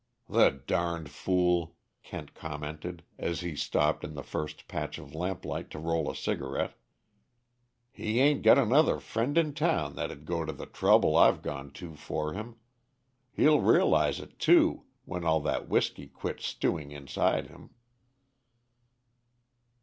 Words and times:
"The 0.27 0.49
darned 0.65 1.11
fool," 1.11 1.75
Kent 2.01 2.33
commented, 2.33 3.03
as 3.19 3.41
he 3.41 3.55
stopped 3.55 4.03
in 4.03 4.15
the 4.15 4.23
first 4.23 4.67
patch 4.67 4.97
of 4.97 5.13
lamplight 5.13 5.69
to 5.69 5.77
roll 5.77 6.09
a 6.09 6.15
cigarette. 6.15 6.73
"He 7.91 8.19
ain't 8.19 8.41
got 8.41 8.57
another 8.57 8.99
friend 8.99 9.37
in 9.37 9.53
town 9.53 9.93
that'd 9.93 10.25
go 10.25 10.43
to 10.43 10.51
the 10.53 10.65
trouble 10.65 11.15
I've 11.15 11.43
gone 11.43 11.69
to 11.73 11.93
for 11.93 12.33
him. 12.33 12.55
He'll 13.31 13.61
realize 13.61 14.19
it, 14.19 14.39
too, 14.39 14.85
when 15.05 15.23
all 15.23 15.39
that 15.41 15.69
whisky 15.69 16.07
quits 16.07 16.47
stewing 16.47 16.89
inside 16.89 17.45
him." 17.49 17.75